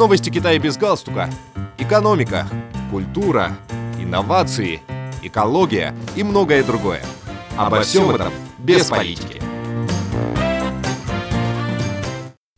Новости 0.00 0.30
Китая 0.30 0.58
без 0.58 0.78
галстука. 0.78 1.28
Экономика, 1.76 2.48
культура, 2.90 3.58
инновации, 3.98 4.80
экология 5.22 5.94
и 6.16 6.22
многое 6.22 6.64
другое. 6.64 7.02
Обо 7.58 7.82
всем 7.82 8.08
этом 8.08 8.32
без 8.58 8.86
политики. 8.86 9.42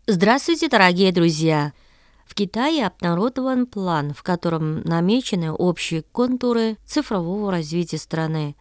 Здравствуйте, 0.06 0.68
дорогие 0.68 1.10
друзья! 1.10 1.72
В 2.26 2.36
Китае 2.36 2.86
обнародован 2.86 3.66
план, 3.66 4.14
в 4.14 4.22
котором 4.22 4.82
намечены 4.82 5.50
общие 5.50 6.02
контуры 6.02 6.76
цифрового 6.86 7.50
развития 7.50 7.98
страны. 7.98 8.54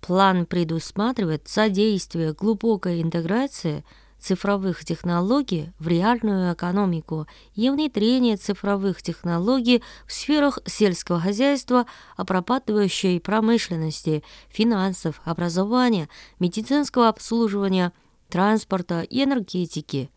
План 0.00 0.46
предусматривает 0.46 1.48
содействие 1.48 2.34
глубокой 2.34 3.02
интеграции 3.02 3.84
цифровых 4.20 4.84
технологий 4.84 5.72
в 5.78 5.88
реальную 5.88 6.52
экономику 6.54 7.26
и 7.54 7.70
внедрение 7.70 8.36
цифровых 8.36 9.02
технологий 9.02 9.82
в 10.06 10.12
сферах 10.12 10.58
сельского 10.66 11.20
хозяйства, 11.20 11.86
обрабатывающей 12.16 13.20
промышленности, 13.20 14.22
финансов, 14.48 15.20
образования, 15.24 16.08
медицинского 16.38 17.08
обслуживания, 17.08 17.92
транспорта 18.28 19.02
и 19.02 19.24
энергетики. 19.24 20.10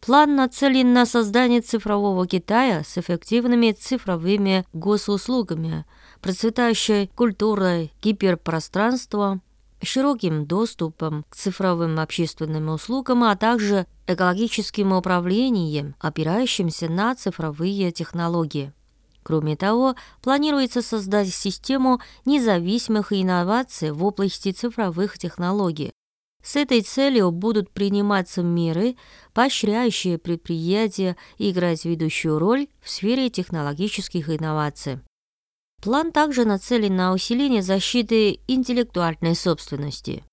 План 0.00 0.36
нацелен 0.36 0.92
на 0.92 1.06
создание 1.06 1.62
цифрового 1.62 2.26
Китая 2.26 2.82
с 2.84 2.98
эффективными 2.98 3.72
цифровыми 3.72 4.66
госуслугами, 4.74 5.86
процветающей 6.20 7.08
культурой 7.08 7.90
гиперпространства, 8.02 9.40
широким 9.84 10.46
доступом 10.46 11.24
к 11.28 11.36
цифровым 11.36 11.98
общественным 11.98 12.68
услугам, 12.68 13.24
а 13.24 13.36
также 13.36 13.86
экологическим 14.06 14.92
управлением, 14.92 15.94
опирающимся 15.98 16.88
на 16.88 17.14
цифровые 17.14 17.92
технологии. 17.92 18.72
Кроме 19.22 19.56
того, 19.56 19.96
планируется 20.22 20.82
создать 20.82 21.32
систему 21.34 22.00
независимых 22.26 23.12
инноваций 23.12 23.90
в 23.90 24.04
области 24.04 24.52
цифровых 24.52 25.18
технологий. 25.18 25.92
С 26.42 26.56
этой 26.56 26.82
целью 26.82 27.30
будут 27.30 27.70
приниматься 27.70 28.42
меры, 28.42 28.96
поощряющие 29.32 30.18
предприятия 30.18 31.16
играть 31.38 31.86
ведущую 31.86 32.38
роль 32.38 32.68
в 32.82 32.90
сфере 32.90 33.30
технологических 33.30 34.28
инноваций. 34.28 35.00
План 35.84 36.12
также 36.12 36.46
нацелен 36.46 36.96
на 36.96 37.12
усиление 37.12 37.60
защиты 37.60 38.40
интеллектуальной 38.48 39.34
собственности. 39.34 40.24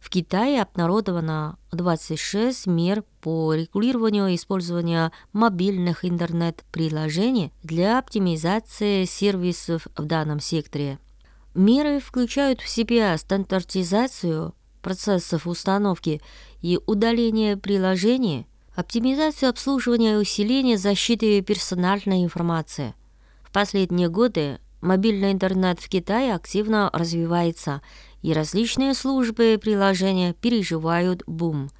В 0.00 0.10
Китае 0.10 0.60
обнародовано 0.60 1.56
26 1.70 2.66
мер 2.66 3.04
по 3.20 3.54
регулированию 3.54 4.34
использования 4.34 5.12
мобильных 5.32 6.04
интернет-приложений 6.04 7.52
для 7.62 8.00
оптимизации 8.00 9.04
сервисов 9.04 9.86
в 9.96 10.04
данном 10.06 10.40
секторе. 10.40 10.98
Меры 11.54 12.00
включают 12.00 12.60
в 12.60 12.68
себя 12.68 13.16
стандартизацию 13.16 14.56
процессов 14.82 15.46
установки 15.46 16.20
и 16.62 16.80
удаления 16.84 17.56
приложений, 17.56 18.48
оптимизацию 18.74 19.50
обслуживания 19.50 20.14
и 20.14 20.20
усиление 20.20 20.76
защиты 20.76 21.40
персональной 21.42 22.24
информации. 22.24 22.92
Последние 23.52 24.08
годы 24.08 24.60
мобильный 24.80 25.32
интернет 25.32 25.80
в 25.80 25.88
Китае 25.88 26.34
активно 26.34 26.88
развивается, 26.92 27.82
и 28.22 28.32
различные 28.32 28.94
службы 28.94 29.54
и 29.54 29.56
приложения 29.56 30.34
переживают 30.34 31.22
бум. 31.26 31.70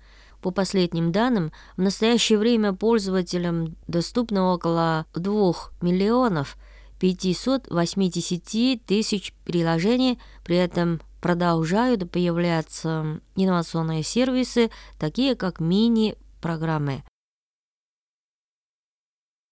По 0.43 0.51
последним 0.51 1.13
данным, 1.13 1.53
в 1.77 1.83
настоящее 1.83 2.39
время 2.39 2.73
пользователям 2.73 3.77
доступно 3.87 4.53
около 4.53 5.07
2 5.15 5.55
миллионов 5.83 6.57
580 6.99 8.85
тысяч 8.85 9.35
приложений, 9.45 10.19
при 10.45 10.57
этом 10.57 11.01
продолжают 11.21 12.11
появляться 12.11 13.21
инновационные 13.37 14.03
сервисы, 14.03 14.71
такие 14.99 15.37
как 15.37 15.61
мини-программы. 15.61 17.05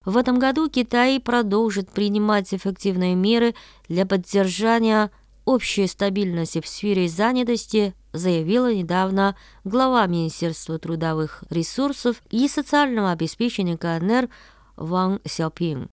В 0.09 0.17
этом 0.17 0.39
году 0.39 0.67
Китай 0.69 1.19
продолжит 1.19 1.91
принимать 1.91 2.51
эффективные 2.51 3.13
меры 3.13 3.53
для 3.89 4.07
поддержания 4.07 5.11
общей 5.45 5.85
стабильности 5.85 6.61
в 6.61 6.67
сфере 6.67 7.07
занятости, 7.07 7.93
заявила 8.11 8.73
недавно 8.73 9.35
глава 9.65 10.07
Министерства 10.07 10.79
трудовых 10.79 11.43
ресурсов 11.51 12.23
и 12.31 12.47
социального 12.47 13.11
обеспечения 13.11 13.77
КНР 13.77 14.29
Ван 14.77 15.19
Сяопин. 15.25 15.91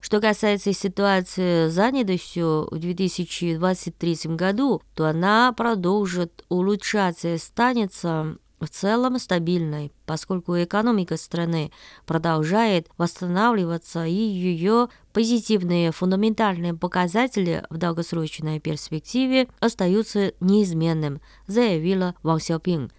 Что 0.00 0.20
касается 0.20 0.72
ситуации 0.72 1.68
с 1.68 1.72
занятостью 1.72 2.68
в 2.70 2.78
2023 2.78 4.36
году, 4.36 4.80
то 4.94 5.06
она 5.06 5.52
продолжит 5.52 6.44
улучшаться 6.48 7.30
и 7.30 7.34
останется 7.34 8.36
в 8.60 8.68
целом 8.68 9.18
стабильной, 9.18 9.92
поскольку 10.06 10.62
экономика 10.62 11.16
страны 11.16 11.72
продолжает 12.06 12.88
восстанавливаться 12.96 14.04
и 14.06 14.12
ее 14.12 14.88
позитивные 15.12 15.92
фундаментальные 15.92 16.74
показатели 16.74 17.64
в 17.70 17.76
долгосрочной 17.76 18.60
перспективе 18.60 19.48
остаются 19.60 20.32
неизменным, 20.40 21.20
заявила 21.46 22.14
Ван 22.22 22.40
Сяопин. 22.40 22.90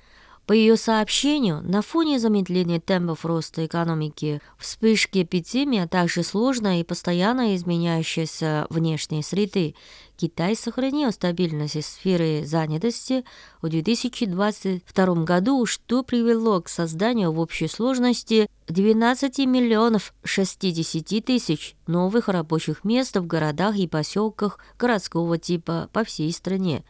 По 0.48 0.54
ее 0.54 0.78
сообщению, 0.78 1.62
на 1.62 1.82
фоне 1.82 2.20
замедления 2.20 2.80
темпов 2.80 3.26
роста 3.26 3.66
экономики, 3.66 4.42
вспышки 4.58 5.24
эпидемии, 5.24 5.82
а 5.82 5.90
также 5.90 6.24
сложной 6.24 6.80
и 6.80 6.84
постоянно 6.86 7.54
изменяющейся 7.54 8.66
внешней 8.70 9.24
среды, 9.24 9.76
Китай 10.16 10.56
сохранил 10.56 11.12
стабильность 11.12 11.76
в 11.76 11.82
сфере 11.82 12.46
занятости 12.46 13.26
в 13.62 13.68
2022 13.68 15.24
году, 15.26 15.66
что 15.66 16.02
привело 16.02 16.62
к 16.62 16.70
созданию 16.70 17.34
в 17.34 17.42
общей 17.42 17.68
сложности 17.68 18.48
12 18.68 19.40
миллионов 19.40 20.14
60 20.24 21.26
тысяч 21.26 21.76
новых 21.88 22.30
рабочих 22.30 22.86
мест 22.86 23.18
в 23.18 23.28
городах 23.28 23.76
и 23.76 23.86
поселках 23.86 24.60
городского 24.80 25.38
типа 25.38 25.90
по 25.92 26.06
всей 26.06 26.32
стране. 26.32 26.86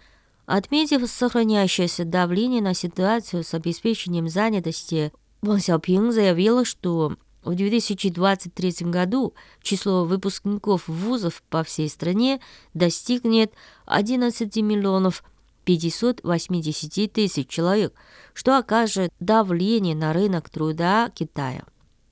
Отметив 0.47 1.05
сохраняющееся 1.09 2.05
давление 2.05 2.61
на 2.61 2.73
ситуацию 2.73 3.43
с 3.43 3.53
обеспечением 3.53 4.29
занятости, 4.29 5.11
Ван 5.41 5.59
Сяопин 5.59 6.13
заявила, 6.13 6.63
что 6.63 7.17
в 7.43 7.53
2023 7.53 8.89
году 8.89 9.33
число 9.61 10.05
выпускников 10.05 10.87
вузов 10.87 11.43
по 11.49 11.65
всей 11.65 11.89
стране 11.89 12.39
достигнет 12.73 13.51
11 13.87 14.55
миллионов 14.57 15.25
580 15.65 17.11
тысяч 17.11 17.49
человек, 17.49 17.93
что 18.33 18.57
окажет 18.57 19.11
давление 19.19 19.95
на 19.95 20.13
рынок 20.13 20.49
труда 20.49 21.11
Китая. 21.13 21.65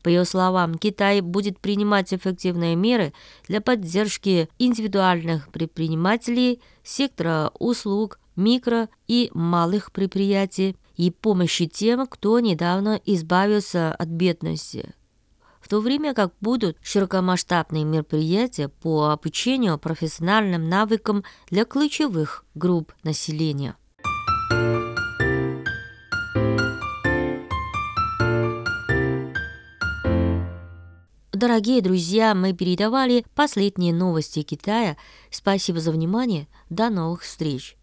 По 0.04 0.10
ее 0.10 0.26
словам, 0.26 0.76
Китай 0.76 1.22
будет 1.22 1.58
принимать 1.60 2.14
эффективные 2.14 2.76
меры 2.76 3.14
для 3.48 3.62
поддержки 3.62 4.50
индивидуальных 4.60 5.50
предпринимателей, 5.50 6.62
сектора 6.84 7.52
услуг, 7.58 8.20
микро 8.36 8.90
и 9.08 9.30
малых 9.34 9.92
предприятий 9.92 10.76
и 10.96 11.12
помощи 11.12 11.68
тем, 11.68 12.08
кто 12.08 12.40
недавно 12.40 13.00
избавился 13.06 13.94
от 13.94 14.08
бедности 14.08 14.94
в 15.66 15.68
то 15.68 15.80
время 15.80 16.14
как 16.14 16.32
будут 16.42 16.78
широкомасштабные 16.84 17.86
мероприятия 17.86 18.68
по 18.68 19.10
обучению 19.10 19.80
профессиональным 19.80 20.70
навыкам 20.70 21.24
для 21.50 21.66
ключевых 21.66 22.46
групп 22.54 22.94
населения. 23.02 23.76
Дорогие 31.34 31.82
друзья, 31.82 32.36
мы 32.36 32.54
передавали 32.54 33.26
последние 33.34 33.92
новости 33.92 34.44
Китая. 34.44 34.98
Спасибо 35.32 35.80
за 35.80 35.92
внимание. 35.92 36.48
До 36.70 36.92
новых 36.92 37.24
встреч. 37.24 37.74